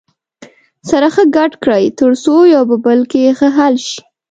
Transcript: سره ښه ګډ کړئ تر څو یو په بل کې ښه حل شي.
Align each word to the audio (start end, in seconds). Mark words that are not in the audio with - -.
سره 0.89 1.07
ښه 1.13 1.23
ګډ 1.35 1.51
کړئ 1.63 1.85
تر 1.99 2.11
څو 2.23 2.35
یو 2.53 2.63
په 2.69 2.75
بل 2.85 2.99
کې 3.11 3.35
ښه 3.37 3.49
حل 3.57 3.75
شي. 3.87 3.99